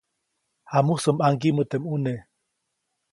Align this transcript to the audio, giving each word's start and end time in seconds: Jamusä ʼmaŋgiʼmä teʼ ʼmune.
Jamusä 0.71 1.09
ʼmaŋgiʼmä 1.15 1.63
teʼ 1.71 1.81
ʼmune. 1.83 2.13